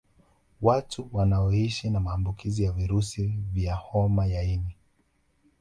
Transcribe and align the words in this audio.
Watu 0.61 1.09
wanaoishi 1.13 1.89
na 1.89 1.99
maambukizi 1.99 2.63
ya 2.63 2.71
virusi 2.71 3.27
vya 3.53 3.75
homa 3.75 4.25
ya 4.25 4.43
ini 4.43 4.77